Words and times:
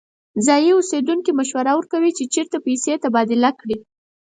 ځایی 0.45 0.69
اوسیدونکی 0.75 1.31
مشوره 1.39 1.71
ورکوي 1.75 2.11
چې 2.17 2.23
چیرته 2.33 2.57
پیسې 2.67 2.93
تبادله 3.03 3.49
کړي. 3.59 3.77